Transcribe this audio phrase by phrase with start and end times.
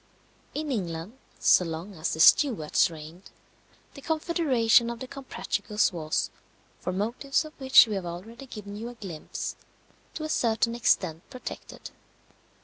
[0.55, 3.29] In England, so long as the Stuarts reigned,
[3.93, 6.31] the confederation of the Comprachicos was
[6.79, 9.55] (for motives of which we have already given you a glimpse)
[10.15, 11.91] to a certain extent protected.